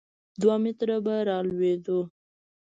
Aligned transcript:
دوه 0.41 0.55
متره 0.63 0.97
به 1.05 1.15
راولوېدو. 1.27 1.99